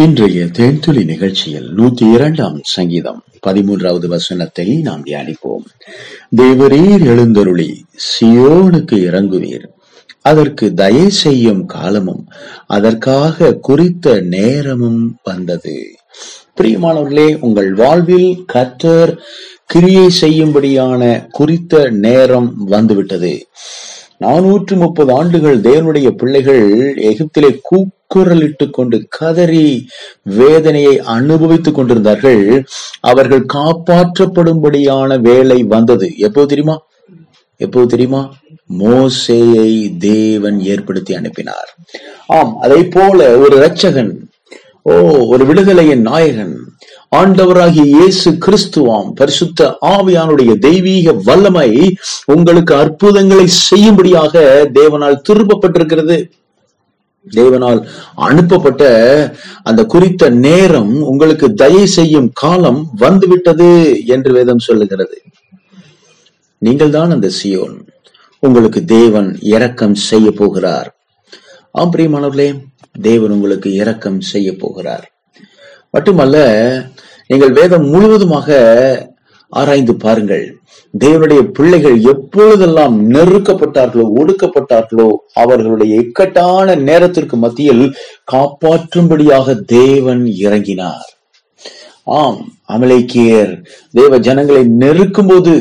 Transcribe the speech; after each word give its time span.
இன்றைய 0.00 0.44
தேன்துளி 0.44 1.04
நிகழ்ச்சியில் 1.04 1.68
நூத்தி 1.76 2.12
இரண்டாம் 2.12 2.58
சங்கீதம் 2.62 3.22
பதிமூன்றாவது 3.46 4.06
வசனத்தை 4.06 4.66
நாம் 4.66 5.04
தியானிப்போம். 5.04 5.64
தேவரீர் 6.36 7.04
எழுந்தருளி 7.06 7.84
சியோனுக்கு 7.96 8.98
இறங்குவீர். 9.06 9.64
அதற்கு 10.20 10.74
தயை 10.74 11.10
செய்யும் 11.10 11.66
காலமும் 11.66 12.28
அதற்காக 12.66 13.52
குறித்த 13.52 14.20
நேரமும் 14.20 15.18
வந்தது. 15.22 15.96
பிரியமானவர்களே 16.60 17.36
உங்கள் 17.40 17.74
வாழ்வில் 17.74 18.44
கத்தர் 18.52 19.18
கிரியை 19.66 20.10
செய்யும்படியான 20.20 21.26
குறித்த 21.30 21.88
நேரம் 21.90 22.54
வந்துவிட்டது. 22.56 23.46
நானூற்று 24.24 24.76
முப்பது 24.76 25.12
ஆண்டுகள் 25.12 25.60
தேவனுடைய 25.60 26.10
பிள்ளைகள் 26.10 26.94
எகிப்திலே 26.94 27.58
கூக்குரலிட்டுக் 27.70 28.70
கொண்டு 28.70 29.06
கதறி 29.08 29.86
வேதனையை 30.22 31.00
அனுபவித்துக் 31.00 31.74
கொண்டிருந்தார்கள். 31.74 32.64
அவர்கள் 33.00 33.46
காப்பாற்றப்படும்படியான 33.54 35.20
வேலை 35.20 35.62
வந்தது. 35.62 36.16
எப்போது 36.16 36.46
தெரியுமா? 36.46 36.82
எப்போது 37.56 37.86
தெரியுமா? 37.86 38.34
மோசேயை 38.78 39.96
தேவன் 39.98 40.60
ஏற்படுத்தி 40.60 41.14
அனுப்பினார். 41.14 41.76
ஆம் 42.26 42.56
அதை 42.60 42.84
போல 42.84 43.36
ஒரு 43.36 43.56
இரட்சகன் 43.56 44.14
ஓ 44.82 44.92
ஒரு 45.26 45.46
விடுதலையின் 45.46 46.00
நாயகன் 46.00 46.58
ஆண்டவராகிய 47.12 47.84
இயேசு 47.96 48.30
கிறிஸ்துவாம் 48.44 49.10
பரிசுத்த 49.14 49.78
ஆவியானுடைய 49.80 50.58
தெய்வீக 50.58 51.12
வல்லமை 51.12 51.70
உங்களுக்கு 52.26 52.74
அற்புதங்களை 52.74 53.46
செய்யும்படியாக 53.46 54.42
தேவனால் 54.78 55.22
திருப்பப்பட்டிருக்கிறது. 55.28 56.18
தேவனால் 57.32 57.80
அனுப்பப்பட்ட 58.14 58.82
அந்த 59.62 59.84
குறித்த 59.84 60.30
நேரம் 60.30 60.92
உங்களுக்கு 61.02 61.54
தயை 61.54 61.86
செய்யும் 61.86 62.30
காலம் 62.32 62.90
வந்துவிட்டது 62.98 64.02
என்று 64.06 64.32
வேதம் 64.32 64.58
சொல்லுகிறது. 64.58 65.22
நீங்கள் 66.58 66.90
தான் 66.90 67.10
அந்த 67.10 67.30
சியோன். 67.42 67.76
உங்களுக்கு 68.38 68.84
தேவன் 68.84 69.38
இரக்கம் 69.40 69.94
செய்ய 69.94 70.30
போகிறார். 70.30 70.88
ஆம் 71.70 71.92
பிரியமானவர்களே 71.92 72.48
தேவன் 73.02 73.30
உங்களுக்கு 73.30 73.74
இரக்கம் 73.74 74.20
செய்ய 74.20 74.56
போகிறார். 74.56 75.06
மட்டுமல்ல 75.94 76.36
நீங்கள் 77.30 77.56
வேதம் 77.58 77.86
முழுவதுமாக 77.92 78.48
ஆராய்ந்து 79.52 79.94
பாருங்கள். 80.04 80.46
தேவனுடைய 80.94 81.40
பிள்ளைகள் 81.56 81.96
எப்பொழுதெல்லாம் 82.12 82.94
நெருக்கப்பட்டார்களோ 83.14 84.06
ஒடுக்கப்பட்டார்களோ 84.20 85.08
அவர்களுடைய 85.42 85.92
இக்கட்டான 86.02 86.76
நேரத்திற்கு 86.88 87.36
மத்தியில் 87.36 87.84
காப்பாற்றும்படியாக 88.32 89.56
தேவன் 89.76 90.24
இறங்கினார். 90.46 91.10
ஆம் 92.20 92.40
அமலைக்கியர் 92.74 93.52
தேவ 94.00 94.18
ஜனங்களை 94.28 94.62
நெருக்கும் 94.82 95.30
போது 95.30 95.54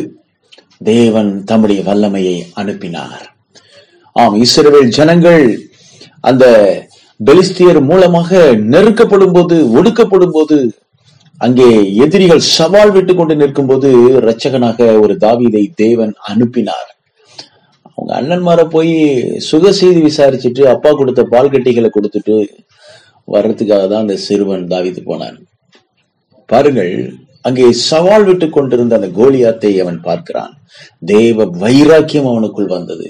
தேவன் 0.92 1.32
தம்முடைய 1.44 1.82
வல்லமையை 1.90 2.38
அனுப்பினார். 2.54 3.26
ஆம் 4.16 4.36
இஸ்ரவேல் 4.46 4.96
ஜனங்கள் 5.00 5.46
அந்த 6.30 6.46
பெலிஸ்தியர் 7.20 7.80
மூலமாக 7.92 8.40
நெருக்கப்படும் 8.74 9.36
போது 9.36 9.56
ஒடுக்கப்படும் 9.78 10.36
போது 10.38 10.58
அங்கே 11.46 11.68
எதிரிகள் 12.04 12.44
சவால் 12.56 12.92
விட்டு 12.96 13.14
கொண்டு 13.16 13.36
நிற்கும் 13.40 13.70
போது 13.70 13.88
இரட்சகனாக 14.18 14.88
ஒரு 15.04 15.14
தாவீதை 15.24 15.64
தேவன் 15.84 16.14
அனுப்பினார். 16.32 16.90
அவங்க 17.90 18.12
அண்ணன்மார 18.20 18.62
போய் 18.76 18.94
சுக 19.50 19.72
செய்தி 19.80 20.02
விசாரிச்சுட்டு 20.08 20.64
அப்பா 20.74 20.92
கொடுத்த 20.92 21.24
பால் 21.34 21.52
கட்டிகளை 21.54 21.90
கொடுத்துட்டு 21.92 22.36
வர்றதுக்காக 23.28 23.84
தான் 23.92 24.04
அந்த 24.06 24.18
சிறுவன் 24.26 24.66
தாவித்து 24.74 25.04
போனான். 25.04 25.38
பாருங்கள் 26.50 26.94
அங்கே 27.48 27.66
சவால் 27.90 28.26
விட்டு 28.30 28.48
கொண்டிருந்த 28.50 29.00
அந்த 29.00 29.10
கோலியாத்தை 29.20 29.72
அவன் 29.84 30.00
பார்க்கிறான். 30.10 30.54
தேவ 31.14 31.46
வைராக்கியம் 31.64 32.30
அவனுக்குள் 32.32 32.74
வந்தது. 32.76 33.10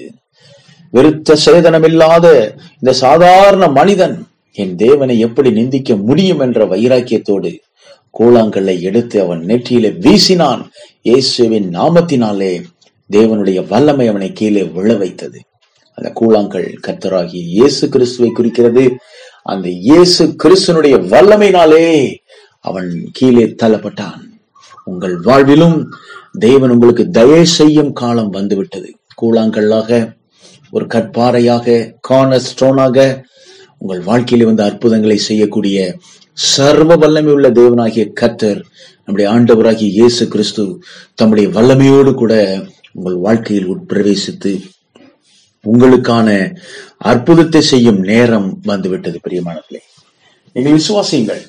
விருத்த 0.92 1.36
சேதனமில்லாத 1.44 2.26
இந்த 2.80 2.92
சாதாரண 2.92 3.68
மனிதன் 3.68 4.26
என் 4.52 4.74
தேவனை 4.76 5.18
எப்படி 5.18 5.50
நிந்திக்க 5.50 5.96
முடியும் 5.96 6.40
என்ற 6.40 6.64
வைராக்கியத்தோடு 6.64 7.50
கூழாங்கல்லை 8.18 8.80
எடுத்து 8.80 9.20
அவன் 9.22 9.42
நெற்றியிலே 9.46 9.90
வீசினான். 9.98 10.62
இயேசுவின் 11.02 11.68
நாமத்தினாலே 11.76 12.64
தேவனுடைய 13.10 13.66
வல்லமை 13.68 14.06
அவனை 14.06 14.32
கீழே 14.32 14.62
விழ 14.62 14.94
வைத்தது. 14.94 15.40
அந்த 15.94 16.12
கூழாங்கல் 16.20 16.68
கத்தராகி 16.86 17.40
இயேசு 17.56 17.88
கிறிஸ்துவை 17.88 18.30
குறிக்கிறது. 18.30 18.96
அந்த 19.42 19.68
இயேசு 19.68 20.24
கிறிஸ்துனுடைய 20.44 20.96
வல்லமையினாலே 21.12 22.14
அவன் 22.60 23.10
கீழே 23.12 23.44
தள்ளப்பட்டான். 23.62 24.22
உங்கள் 24.84 25.20
வாழ்விலும் 25.20 25.86
தேவன் 26.38 26.70
உங்களுக்கு 26.70 27.10
தயவு 27.10 27.46
செய்யும் 27.46 27.92
காலம் 27.92 28.30
வந்துவிட்டது. 28.30 28.94
கூழாங்கல்லாக 29.22 30.15
ஒரு 30.70 30.86
கற்பாறையாக 30.86 31.94
கார்னர் 32.00 32.46
ஸ்டோனாக 32.50 33.24
உங்கள் 33.78 34.02
வாழ்க்கையில 34.02 34.44
வந்து 34.44 34.62
அற்புதங்களை 34.62 35.16
செய்யக்கூடிய 35.16 35.96
சர்வ 36.32 36.96
வல்லமை 36.96 37.32
உள்ள 37.32 37.48
தேவனாகிய 37.50 38.04
கத்தர் 38.20 38.60
நம்முடைய 39.04 39.26
ஆண்டவராகிய 39.32 39.88
இயேசு 39.98 40.28
கிறிஸ்து 40.28 40.64
தம்முடைய 41.14 41.48
வல்லமையோடு 41.48 42.14
கூட 42.14 42.34
உங்கள் 42.92 43.14
வாழ்க்கையில் 43.14 43.70
உட்பிரவேசித்து 43.74 44.52
உங்களுக்கான 45.64 46.54
அற்புதத்தை 46.96 47.60
செய்யும் 47.60 48.00
நேரம் 48.00 48.60
வந்துவிட்டது 48.64 49.18
பிரியமானவர்களே. 49.24 49.80
நீங்கள் 50.52 50.76
விசுவாசியுங்கள். 50.78 51.42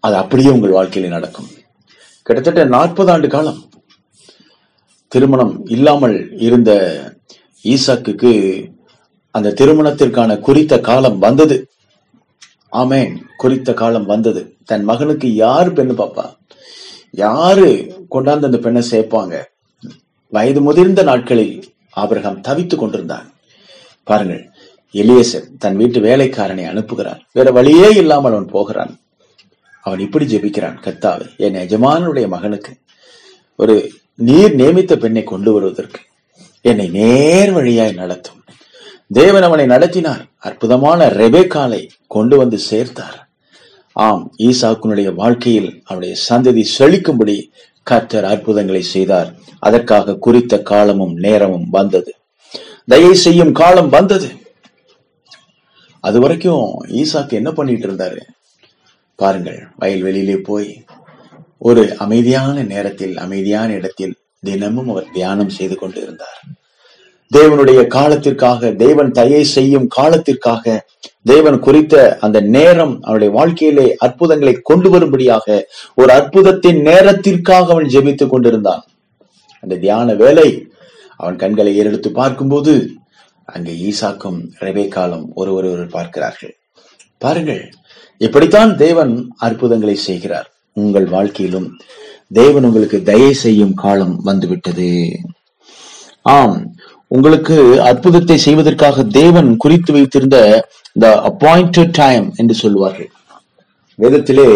அது 0.00 0.16
அப்படியே 0.16 0.48
உங்கள் 0.48 0.70
வாழ்க்கையில 0.70 1.08
நடக்கும். 1.08 1.50
கிட்டத்தட்ட 2.22 2.64
நாற்பது 2.64 3.12
ஆண்டு 3.12 3.28
காலம் 3.28 3.60
திருமணம் 5.08 5.66
இல்லாமல் 5.66 6.36
இருந்த 6.38 6.70
ஈசாக்குக்கு 7.64 8.66
அந்த 9.30 9.54
திருமணத்திற்கான 9.60 10.38
குறித்த 10.38 10.80
காலம் 10.80 11.18
வந்தது. 11.18 11.68
ஆமேன். 12.72 13.16
குறித்த 13.36 13.74
காலம் 13.74 14.04
வந்தது. 14.04 14.56
தன் 14.64 14.84
மகனுக்கு 14.84 15.34
யாரு 15.34 15.70
பெண்ணு 15.70 15.90
பாப்பா? 15.90 16.36
யாரு 17.10 17.92
கொண்டாந்து 18.10 18.44
அந்த 18.44 18.58
பெண்ணை 18.58 18.82
சேர்ப்பாங்க? 18.90 19.44
வயது 20.28 20.60
முதிர்ந்த 20.60 21.02
நாட்களில் 21.02 21.64
ஆபிரகாம் 21.90 22.40
தவித்துக் 22.40 22.78
கொண்டிருந்தான். 22.78 23.32
பாருங்கள் 24.04 24.50
எலியசர் 24.92 25.56
தன் 25.58 25.76
வீட்டு 25.76 26.00
வேலைக்காரனை 26.00 26.64
அனுப்புகிறான். 26.66 27.20
வேற 27.32 27.50
வழியே 27.50 27.88
இல்லாமல் 27.88 28.32
அவன் 28.32 28.46
போகிறான். 28.46 29.00
அவன் 29.82 29.98
இப்படி 29.98 30.36
ஜெபிக்கிறான் 30.36 30.78
கத்தாவை 30.82 31.36
என் 31.36 31.54
எஜமானுடைய 31.54 32.28
மகனுக்கு 32.28 32.76
ஒரு 33.56 33.92
நீர் 34.14 34.54
நியமித்த 34.54 34.96
பெண்ணை 34.96 35.22
கொண்டு 35.22 35.52
வருவதற்கு 35.52 36.00
என்னை 36.62 36.88
நேர் 36.88 37.52
வழியாய் 37.52 37.92
நடத்தும். 37.92 38.44
தேவன் 39.12 39.42
அவனை 39.42 39.66
நடத்தினார். 39.66 40.26
அற்புதமான 40.38 41.06
ரெபேக்காலை 41.06 41.88
கொண்டு 42.06 42.36
வந்து 42.36 42.58
சேர்த்தார். 42.70 43.28
ஆம் 43.92 44.34
ஈசாக்குனுடைய 44.38 45.14
வாழ்க்கையில் 45.14 45.82
அவனுடைய 45.84 46.16
சந்ததி 46.28 46.64
செழிக்கும்படி 46.78 47.50
கர்த்தர் 47.82 48.24
அற்புதங்களை 48.24 48.82
செய்தார். 48.82 49.34
அதற்காக 49.58 50.16
குறித்த 50.16 50.62
காலமும் 50.62 51.14
நேரமும் 51.14 51.66
வந்தது. 51.70 52.14
தயை 52.86 53.14
செய்யும் 53.14 53.52
காலம் 53.52 53.88
வந்தது. 53.88 54.28
அது 56.00 56.20
வரைக்கும் 56.20 56.84
ஈசாக்கு 56.84 57.32
என்ன 57.32 57.52
பண்ணிட்டு 57.52 57.88
இருந்தாரு? 57.88 58.20
பாருங்கள் 59.14 59.68
வயல்வெளியிலே 59.80 60.36
போய் 60.36 60.84
ஒரு 61.58 61.96
அமைதியான 61.96 62.62
நேரத்தில் 62.62 63.18
அமைதியான 63.18 63.72
இடத்தில் 63.72 64.16
தினமும் 64.42 64.88
அவர் 64.88 65.12
தியானம் 65.12 65.54
செய்து 65.58 65.76
கொண்டிருந்தார். 65.78 66.40
தேவனுடைய 67.30 67.80
காலத்திற்காக 67.86 68.70
தேவன் 68.84 69.10
தயை 69.10 69.42
செய்யும் 69.56 69.86
காலத்திற்காக 69.88 70.64
தேவன் 71.22 71.58
குறித்த 71.58 71.94
அந்த 72.20 72.38
நேரம் 72.56 72.94
அவனுடைய 73.02 73.30
வாழ்க்கையிலே 73.38 73.86
அற்புதங்களை 74.06 74.54
கொண்டு 74.70 74.88
வரும்படியாக 74.90 75.46
ஒரு 75.94 76.10
அற்புதத்தின் 76.12 76.80
நேரத்திற்காக 76.90 77.72
அவன் 77.74 77.92
ஜெபித்துக் 77.94 78.32
கொண்டிருந்தான். 78.32 78.82
அந்த 79.60 79.76
தியான 79.76 80.14
வேலை 80.14 80.48
அவன் 81.16 81.36
கண்களை 81.36 81.72
ஏறெடுத்து 81.80 82.10
பார்க்கும்போது 82.10 82.74
அங்கே 83.44 83.72
ஈசாக்கும் 83.88 84.40
ரெபே 84.60 84.88
காலம் 84.88 85.24
ஒருவர் 85.34 85.64
ஒருவர் 85.64 85.96
பார்க்கிறார்கள். 85.98 86.54
பாருங்கள் 87.18 87.62
இப்படித்தான் 88.20 88.76
தேவன் 88.76 89.12
அற்புதங்களை 89.46 89.96
செய்கிறார். 90.08 90.48
உங்கள் 90.76 91.06
வாழ்க்கையிலும் 91.06 91.68
தேவன் 92.32 92.64
உங்களுக்கு 92.64 92.98
தயை 93.02 93.32
செய்யும் 93.44 93.74
காலம் 93.74 94.14
வந்துவிட்டது. 94.24 94.90
ஆம் 96.22 96.56
உங்களுக்கு 97.16 97.56
அற்புதத்தை 97.82 98.36
செய்வதற்காக 98.38 99.04
தேவன் 99.20 99.50
குறித்து 99.56 99.92
வைத்திருந்த 99.92 100.38
த 101.00 101.06
அப்பாயிண்டட் 101.30 101.92
டைம் 101.92 102.26
என்று 102.36 102.54
சொல்லுவார்கள் 102.54 103.10
வேதத்திலே 103.98 104.48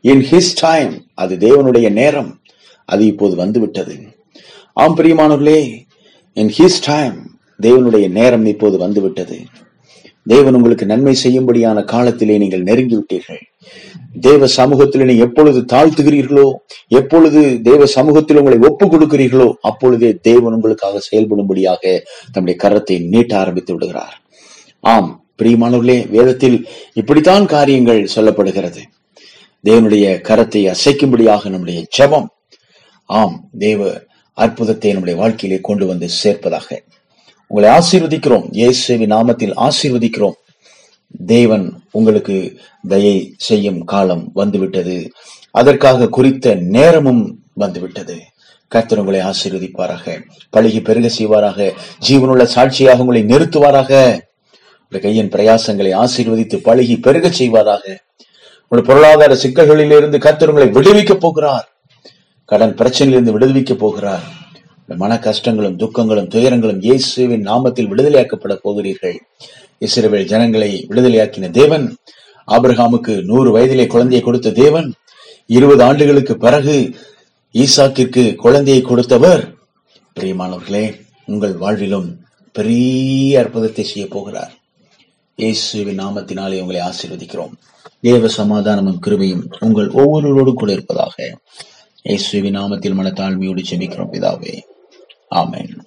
இன் 0.00 0.24
ஹிஸ் 0.30 0.52
டைம் 0.60 0.92
அது 1.14 1.34
தேவனுடைய 1.36 1.86
நேரம் 2.00 2.30
அது 2.88 3.02
இப்போது 3.06 3.34
வந்துவிட்டது. 3.36 3.94
ஆம் 4.72 4.96
பிரியமானவர்களே 4.98 5.60
இன் 6.42 6.52
ஹிஸ் 6.58 6.80
டைம் 6.84 7.16
தேவனுடைய 7.62 8.06
நேரம் 8.10 8.46
இப்போது 8.46 8.78
வந்துவிட்டது. 8.78 9.38
தேவன் 10.26 10.56
உங்களுக்கு 10.58 10.84
நன்மை 10.86 11.14
செய்யும்படியான 11.22 11.78
காலத்திலே 11.84 12.36
நீங்கள் 12.38 12.66
நெருங்கி 12.68 12.96
விட்டீர்கள் 12.98 13.42
தேவ 14.20 14.46
சமூகத்தில் 14.58 15.06
நீ 15.06 15.14
எப்பொழுது 15.16 15.60
தாழ்த்துகிறீர்களோ 15.72 16.46
எப்பொழுது 17.00 17.40
தேவ 17.62 17.86
சமூகத்தில் 17.96 18.40
உங்களை 18.40 18.58
ஒப்பு 18.68 18.86
கொடுக்கிறீர்களோ 18.86 19.48
அப்பொழுதே 19.70 20.10
தேவன் 20.28 20.56
உங்களுக்காக 20.58 21.02
செயல்படும்படியாக 21.08 21.82
தம்முடைய 22.32 22.56
கரத்தை 22.64 22.96
நீட்ட 23.12 23.32
ஆரம்பித்து 23.42 23.74
விடுகிறார். 23.74 24.16
ஆம் 24.84 25.10
பிரியமானவர்களே 25.42 25.98
வேதத்தில் 26.16 26.58
இப்படித்தான் 26.94 27.46
காரியங்கள் 27.46 28.02
சொல்லப்படுகிறது. 28.14 28.82
தேவனுடைய 29.64 30.06
கரத்தை 30.28 30.62
அசைக்கும்படியாக 30.74 31.50
நம்முடைய 31.50 31.80
ஜபம் 31.96 32.28
ஆம் 33.10 33.36
தேவ 33.58 33.80
அற்புதத்தை 34.38 34.90
நம்முடைய 34.92 35.16
வாழ்க்கையிலே 35.20 35.58
கொண்டு 35.60 35.84
வந்து 35.86 36.06
சேர்ப்பதாக. 36.22 36.68
உங்களை 37.46 37.78
ஆசீர்வதிக்கிறோம். 37.78 38.46
இயேசுவின் 38.50 39.12
நாமத்தில் 39.12 39.54
ஆசீர்வதிக்கிறோம். 39.56 40.32
தேவன் 41.26 41.82
உங்களுக்கு 41.90 42.60
தயை 42.88 43.34
செய்யும் 43.36 43.84
காலம் 43.84 44.30
வந்துவிட்டது. 44.34 45.10
அதற்காக 45.50 46.08
குறித்த 46.08 46.54
நேரமும் 46.54 47.38
வந்துவிட்டது. 47.52 48.18
கர்த்தர் 48.68 48.98
உங்களை 48.98 49.20
ஆசீர்வதிப்பாராக. 49.20 50.22
பழகி 50.50 50.82
பெருக 50.82 51.10
செய்வாராக. 51.18 51.72
ஜீவனுள்ள 52.08 52.44
சாட்சியாக 52.44 53.00
உங்களை 53.00 53.22
நிறுத்துவாராக. 53.22 54.20
உங்கள் 54.82 55.02
கையின் 55.02 55.28
பிரயாசங்களை 55.28 55.94
ஆசீர்வதித்து 55.94 56.56
பழகி 56.56 56.98
பெருக 56.98 57.28
செய்வாராக. 57.28 57.98
உங்களுடைய 58.68 58.86
பொருளாதார 58.86 59.34
சிக்கல்களிலிருந்து 59.34 60.18
கர்த்தர் 60.18 60.50
உங்களை 60.50 60.68
விடுவிக்கப் 60.68 61.20
போகிறார். 61.20 61.68
கடன் 62.44 62.74
பிரச்சனையிலிருந்து 62.74 63.32
விடுவிக்கப் 63.32 63.78
போகிறார். 63.78 64.42
மன 64.88 65.12
கஷ்டங்களும் 65.26 65.78
துக்கங்களும் 65.82 66.30
துயரங்களும் 66.34 66.80
இயேசுவின் 66.86 67.44
நாமத்தில் 67.50 67.88
விடுதலையாக்கப்பட 67.90 68.54
போகிறீர்கள். 68.64 69.16
இஸ்ரேல் 69.86 70.30
ஜனங்களை 70.32 70.70
விடுதலையாக்கின 70.90 71.50
தேவன் 71.60 71.86
ஆபிரகாமுக்கு 72.48 73.12
நூறு 73.30 73.50
வயதிலே 73.56 73.86
குழந்தையை 73.94 74.22
கொடுத்த 74.24 74.50
தேவன் 74.62 74.88
இருபது 75.56 75.82
ஆண்டுகளுக்கு 75.84 76.34
பிறகு 76.44 76.76
ஈசாக்கிற்கு 77.54 78.22
குழந்தையை 78.44 78.82
கொடுத்தவர். 78.82 79.42
பிரியமானவர்களே 80.16 80.84
உங்கள் 81.32 81.54
வாழ்விலும் 81.62 82.08
பெரிய 82.52 83.40
அற்புதத்தை 83.42 83.84
செய்ய 83.84 84.06
போகிறார். 84.08 84.52
இயேசுவின் 85.38 86.00
நாமத்தினாலே 86.02 86.60
உங்களை 86.62 86.80
ஆசீர்வதிக்கிறோம். 86.88 87.54
தேவ 88.00 88.28
சமாதானமும் 88.38 89.00
கிருபையும் 89.06 89.44
உங்கள் 89.66 89.88
ஒவ்வொருவரோடு 90.00 90.52
கூட 90.52 90.70
இருப்பதாக 90.72 91.16
இயேசுவின் 92.08 92.56
நாமத்தில் 92.58 92.96
மனத்தாழ்மையோடு 92.98 93.62
ஜெபிக்கிறோம் 93.70 94.12
பிதாவே. 94.14 94.54
ஆமென் 95.34 95.74